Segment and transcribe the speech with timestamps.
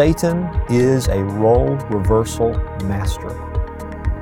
[0.00, 3.28] Satan is a role reversal master.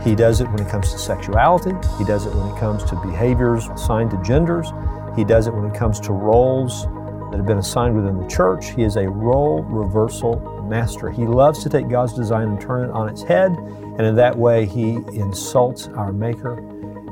[0.03, 2.97] He does it when it comes to sexuality, he does it when it comes to
[2.97, 4.73] behaviors assigned to genders,
[5.15, 6.87] he does it when it comes to roles
[7.31, 8.73] that have been assigned within the church.
[8.73, 11.11] He is a role reversal master.
[11.13, 14.37] He loves to take God's design and turn it on its head, and in that
[14.37, 16.59] way, he insults our Maker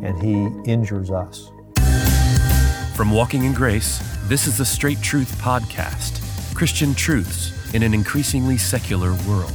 [0.02, 1.52] and he injures us.
[2.96, 6.14] From Walking in Grace, this is the Straight Truth Podcast
[6.56, 9.52] Christian truths in an increasingly secular world.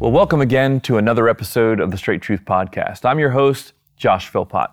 [0.00, 3.04] Well, welcome again to another episode of the Straight Truth Podcast.
[3.04, 4.70] I'm your host, Josh Philpott.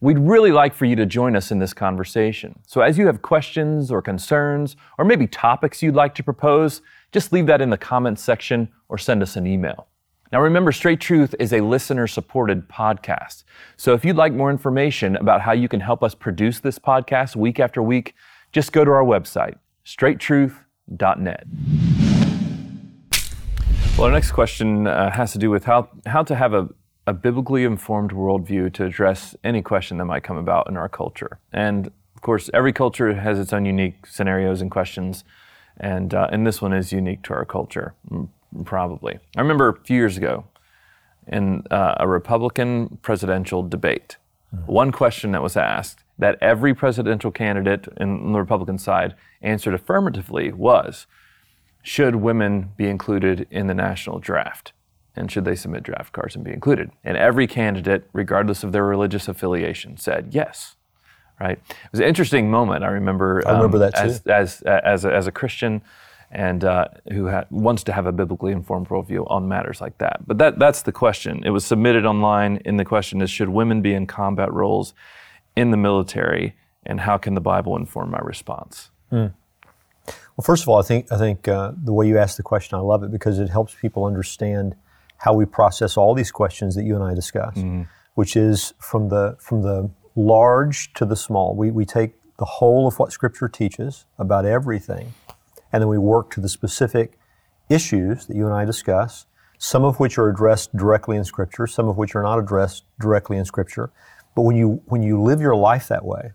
[0.00, 2.60] We'd really like for you to join us in this conversation.
[2.64, 7.32] So, as you have questions or concerns, or maybe topics you'd like to propose, just
[7.32, 9.88] leave that in the comments section or send us an email.
[10.30, 13.42] Now, remember, Straight Truth is a listener supported podcast.
[13.76, 17.34] So, if you'd like more information about how you can help us produce this podcast
[17.34, 18.14] week after week,
[18.52, 21.44] just go to our website, straighttruth.net.
[23.96, 26.68] Well, our next question uh, has to do with how, how to have a,
[27.06, 31.38] a biblically informed worldview to address any question that might come about in our culture.
[31.52, 35.24] And of course, every culture has its own unique scenarios and questions,
[35.78, 37.94] and, uh, and this one is unique to our culture,
[38.64, 39.18] probably.
[39.36, 40.44] I remember a few years ago
[41.26, 44.16] in uh, a Republican presidential debate,
[44.54, 44.72] mm-hmm.
[44.72, 50.52] one question that was asked that every presidential candidate in the Republican side answered affirmatively
[50.52, 51.06] was
[51.82, 54.72] Should women be included in the national draft?
[55.14, 56.90] And should they submit draft cards and be included?
[57.02, 60.76] And every candidate, regardless of their religious affiliation, said yes.
[61.40, 61.58] Right?
[61.58, 62.84] It was an interesting moment.
[62.84, 63.42] I remember.
[63.46, 64.02] I remember um, that too.
[64.02, 65.82] As, as, as, a, as a Christian,
[66.30, 70.26] and uh, who ha- wants to have a biblically informed worldview on matters like that.
[70.26, 71.42] But that, that's the question.
[71.44, 74.94] It was submitted online, and the question is Should women be in combat roles
[75.58, 76.56] in the military,
[76.86, 78.90] and how can the Bible inform my response?
[79.12, 79.32] Mm.
[80.06, 82.78] Well, first of all, I think, I think uh, the way you ask the question,
[82.78, 84.76] I love it because it helps people understand
[85.18, 87.82] how we process all these questions that you and I discuss, mm-hmm.
[88.14, 91.54] which is from the, from the large to the small.
[91.54, 95.12] We, we take the whole of what Scripture teaches about everything
[95.72, 97.18] and then we work to the specific
[97.68, 99.26] issues that you and I discuss,
[99.58, 103.36] some of which are addressed directly in Scripture, some of which are not addressed directly
[103.36, 103.90] in Scripture.
[104.38, 106.30] But when you, when you live your life that way,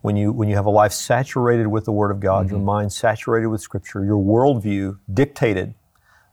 [0.00, 2.56] when you, when you have a life saturated with the Word of God, mm-hmm.
[2.56, 5.74] your mind saturated with Scripture, your worldview dictated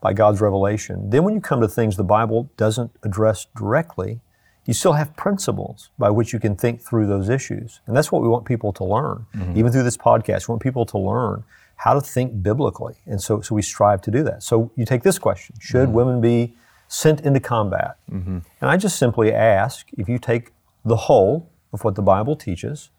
[0.01, 4.21] by God's revelation, then when you come to things the Bible doesn't address directly,
[4.65, 7.81] you still have principles by which you can think through those issues.
[7.85, 9.27] And that's what we want people to learn.
[9.35, 9.59] Mm-hmm.
[9.59, 11.43] Even through this podcast, we want people to learn
[11.75, 12.95] how to think biblically.
[13.05, 14.41] And so, so we strive to do that.
[14.41, 15.97] So you take this question Should mm-hmm.
[15.97, 16.55] women be
[16.87, 17.97] sent into combat?
[18.11, 18.39] Mm-hmm.
[18.59, 20.54] And I just simply ask if you take
[20.85, 22.91] the whole of what the Bible teaches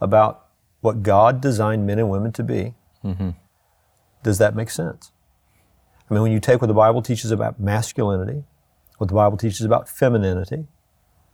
[0.00, 0.46] about
[0.80, 2.74] what God designed men and women to be,
[3.04, 3.30] mm-hmm.
[4.22, 5.12] does that make sense?
[6.08, 8.44] I mean, when you take what the Bible teaches about masculinity,
[8.98, 10.66] what the Bible teaches about femininity,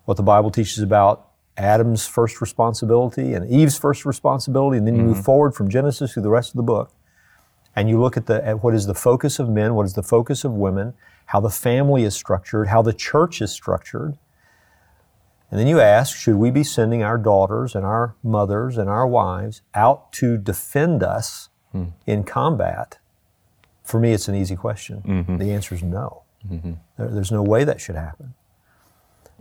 [0.04, 5.02] what the Bible teaches about Adam's first responsibility and Eve's first responsibility, and then you
[5.02, 5.10] mm-hmm.
[5.10, 6.92] move forward from Genesis through the rest of the book,
[7.76, 10.02] and you look at the at what is the focus of men, what is the
[10.02, 10.94] focus of women,
[11.26, 14.16] how the family is structured, how the church is structured,
[15.50, 19.06] and then you ask, should we be sending our daughters and our mothers and our
[19.06, 21.92] wives out to defend us mm.
[22.06, 22.98] in combat?
[23.82, 25.02] For me, it's an easy question.
[25.04, 25.38] Mm-hmm.
[25.38, 26.22] The answer is no.
[26.48, 26.74] Mm-hmm.
[26.96, 28.34] There, there's no way that should happen.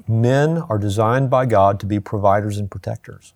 [0.07, 3.33] Men are designed by God to be providers and protectors.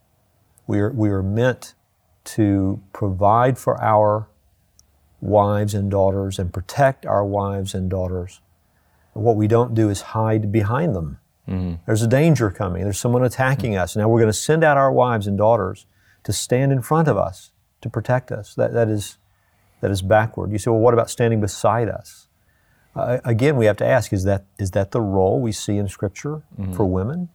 [0.66, 1.76] We are, we are meant
[2.24, 4.28] to provide for our
[5.22, 8.42] wives and daughters and protect our wives and daughters.
[9.14, 11.20] What we don't do is hide behind them.
[11.48, 11.76] Mm-hmm.
[11.86, 12.84] There's a danger coming.
[12.84, 13.96] There's someone attacking us.
[13.96, 15.86] Now we're going to send out our wives and daughters
[16.24, 18.56] to stand in front of us to protect us.
[18.56, 19.18] That, that, is,
[19.82, 20.52] that is backward.
[20.52, 22.28] You say, well, what about standing beside us?
[22.96, 25.88] Uh, again, we have to ask: Is that is that the role we see in
[25.88, 26.74] Scripture mm-hmm.
[26.74, 27.30] for women,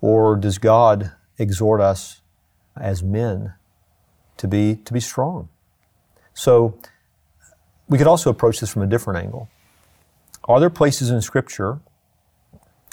[0.00, 2.22] or does God exhort us
[2.76, 3.54] as men
[4.36, 5.48] to be to be strong?
[6.34, 6.78] So,
[7.88, 9.48] we could also approach this from a different angle.
[10.44, 11.80] Are there places in Scripture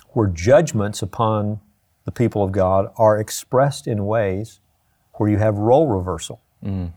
[0.10, 1.60] where judgments upon
[2.06, 4.60] the people of God are expressed in ways
[5.14, 6.92] where you have role reversal, mm.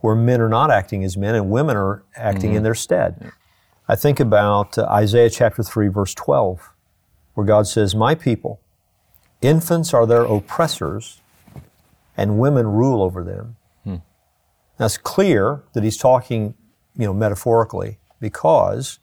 [0.00, 2.58] where men are not acting as men and women are acting mm-hmm.
[2.58, 3.32] in their stead?
[3.88, 6.72] I think about uh, Isaiah chapter 3, verse 12,
[7.34, 8.60] where God says, My people,
[9.42, 11.20] infants are their oppressors,
[12.16, 13.56] and women rule over them.
[13.84, 13.96] Hmm.
[14.78, 16.54] Now it's clear that he's talking,
[16.96, 19.00] you know, metaphorically, because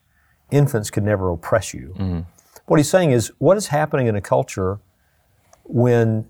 [0.49, 1.93] infants could never oppress you.
[1.97, 2.21] Mm-hmm.
[2.71, 4.79] What he's saying is, what is happening in a culture
[5.65, 6.25] when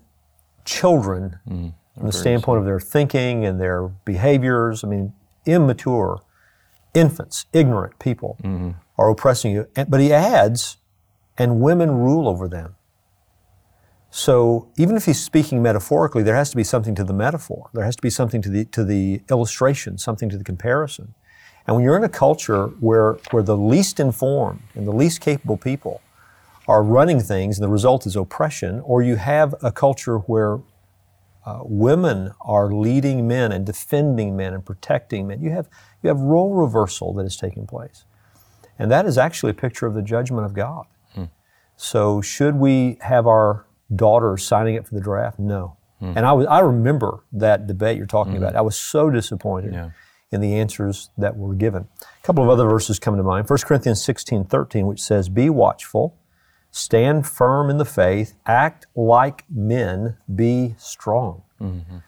[0.64, 1.72] children mm.
[1.94, 4.82] from the standpoint of their thinking and their behaviors.
[4.82, 5.12] I mean,
[5.46, 6.20] immature,
[6.94, 8.38] infants, ignorant people
[8.98, 9.68] are oppressing you.
[9.76, 10.78] And- But he adds,
[11.38, 12.74] and women rule over them.
[14.10, 17.70] So even if he's speaking metaphorically, there has to be something to the metaphor.
[17.72, 21.14] There has to be something to the to the illustration, something to the comparison.
[21.68, 25.56] And when you're in a culture where where the least informed and the least capable
[25.56, 26.00] people
[26.68, 30.60] are running things, and the result is oppression, or you have a culture where
[31.44, 35.68] uh, women are leading men and defending men and protecting men, you have
[36.02, 38.04] you have role reversal that is taking place,
[38.78, 40.86] and that is actually a picture of the judgment of God.
[41.14, 41.24] Hmm.
[41.76, 45.38] So should we have our daughters signing up for the draft?
[45.38, 45.76] No.
[45.98, 46.12] Hmm.
[46.16, 48.44] And I was I remember that debate you're talking hmm.
[48.44, 48.54] about.
[48.54, 49.90] I was so disappointed Yeah.
[50.30, 51.88] in the answers that were given.
[52.02, 53.50] A couple of other verses come to mind.
[53.50, 56.16] 1 Corinthians 16, 13, which says, Be watchful,
[56.72, 61.42] stand firm in the faith, act like men, be strong.
[61.60, 61.98] Mm-hmm.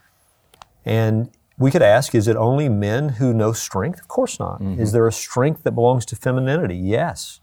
[0.85, 4.01] And we could ask, is it only men who know strength?
[4.01, 4.61] Of course not.
[4.61, 4.81] Mm-hmm.
[4.81, 6.77] Is there a strength that belongs to femininity?
[6.77, 7.41] Yes.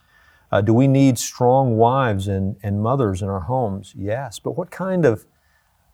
[0.52, 3.94] Uh, do we need strong wives and, and mothers in our homes?
[3.96, 4.40] Yes.
[4.40, 5.26] But what kind of,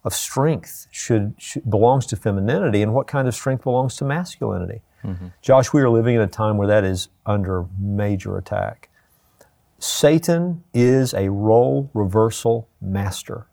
[0.04, 4.82] of strength should, should belongs to femininity and what kind of strength belongs to masculinity?
[5.04, 5.28] Mm-hmm.
[5.42, 8.90] Josh, we are living in a time where that is under major attack.
[9.80, 13.48] Satan is a role reversal master.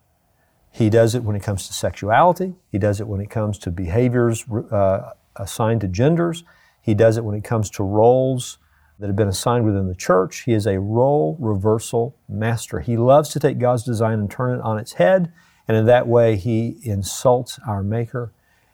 [0.70, 2.54] He does it when it comes to sexuality.
[2.72, 6.44] He does it when it comes to behaviors uh, assigned to genders.
[6.80, 8.58] He does it when it comes to roles
[8.98, 10.40] that have been assigned within the church.
[10.40, 12.80] He is a role reversal master.
[12.80, 15.32] He loves to take God's design and turn it on its head,
[15.68, 18.32] and in that way, he insults our Maker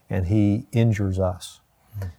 [0.08, 1.61] and he injures us.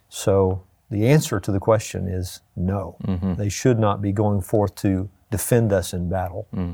[0.08, 2.96] So the answer to the question is no.
[3.34, 6.46] They should not be going forth to defend us in battle.
[6.54, 6.72] Hmm.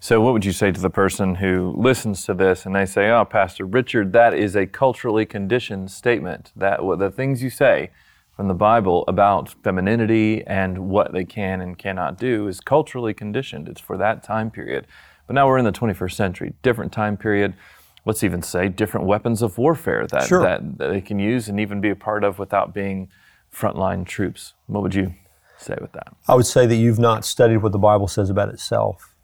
[0.00, 3.08] So, what would you say to the person who listens to this and they say,
[3.10, 6.52] "Oh, Pastor Richard, that is a culturally conditioned statement.
[6.54, 7.90] That the things you say
[8.36, 13.68] from the Bible about femininity and what they can and cannot do is culturally conditioned.
[13.68, 14.86] It's for that time period.
[15.26, 17.54] But now we're in the 21st century, different time period.
[18.04, 20.42] Let's even say different weapons of warfare that, Sure.
[20.42, 23.08] that, that they can use and even be a part of without being
[23.54, 24.54] frontline troops.
[24.66, 25.14] What would you
[25.62, 26.14] say with that?
[26.28, 29.14] I would say that you've not studied what the Bible says about itself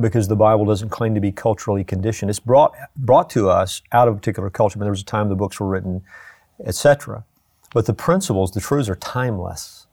[0.00, 2.30] because the Bible doesn't claim to be culturally conditioned.
[2.30, 4.78] It's brought, brought to us out of a particular culture.
[4.78, 6.02] I mean, there was a time the books were written,
[6.64, 7.24] etc.
[7.72, 9.86] But the principles, the truths are timeless.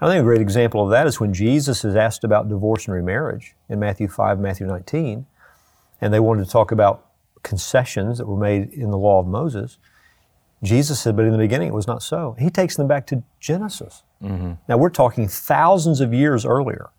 [0.00, 2.94] I think a great example of that is when Jesus is asked about divorce and
[2.94, 5.26] remarriage in Matthew 5, Matthew 19,
[6.00, 7.06] and they wanted to talk about
[7.42, 9.78] concessions that were made in the law of Moses.
[10.62, 12.36] Jesus said, but in the beginning it was not so.
[12.38, 14.02] He takes them back to Genesis.
[14.24, 14.52] Mm-hmm.
[14.68, 16.90] Now we're talking thousands of years earlier.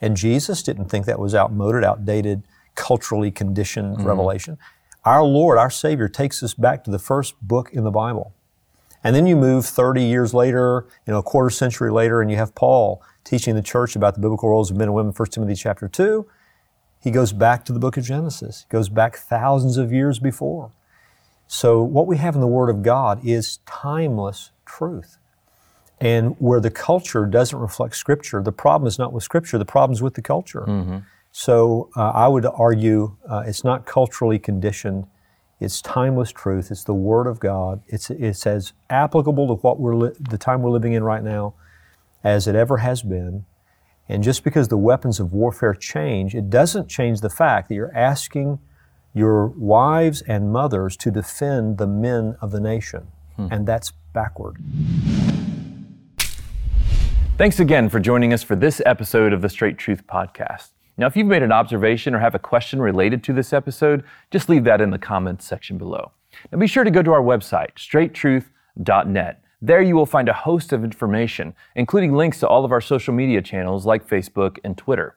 [0.00, 2.42] And Jesus didn't think that was outmoded, outdated,
[2.74, 4.06] culturally conditioned mm-hmm.
[4.06, 4.58] revelation.
[5.04, 8.34] Our Lord, our Savior, takes us back to the first book in the Bible.
[9.02, 12.36] And then you move 30 years later, you know, a quarter century later, and you
[12.36, 15.54] have Paul teaching the church about the biblical roles of men and women, 1 Timothy
[15.54, 16.26] chapter 2.
[17.00, 20.72] He goes back to the book of Genesis, He goes back thousands of years before.
[21.46, 25.16] So, what we have in the Word of God is timeless truth.
[26.00, 29.92] And where the culture doesn't reflect Scripture, the problem is not with Scripture, the problem
[29.94, 30.64] is with the culture.
[31.32, 35.06] So, uh, I would argue uh, it's not culturally conditioned.
[35.60, 36.70] It's timeless truth.
[36.70, 37.82] It's the Word of God.
[37.88, 41.54] It's, it's as applicable to what we're li- the time we're living in right now
[42.22, 43.44] as it ever has been.
[44.08, 47.94] And just because the weapons of warfare change, it doesn't change the fact that you're
[47.94, 48.58] asking
[49.14, 53.08] your wives and mothers to defend the men of the nation.
[53.36, 54.56] And that's backward.
[57.38, 60.70] Thanks again for joining us for this episode of the Straight Truth Podcast.
[60.96, 64.02] Now, if you've made an observation or have a question related to this episode,
[64.32, 66.10] just leave that in the comments section below.
[66.50, 69.44] Now, be sure to go to our website, straighttruth.net.
[69.62, 73.14] There you will find a host of information, including links to all of our social
[73.14, 75.16] media channels like Facebook and Twitter.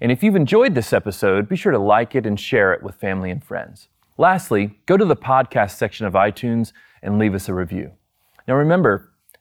[0.00, 2.94] And if you've enjoyed this episode, be sure to like it and share it with
[2.94, 3.88] family and friends.
[4.18, 6.70] Lastly, go to the podcast section of iTunes
[7.02, 7.90] and leave us a review.
[8.46, 9.10] Now remember,